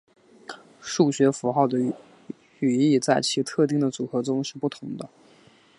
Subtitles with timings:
[0.81, 1.77] 数字符号的
[2.59, 5.07] 语义在其特定的组合中是不同的。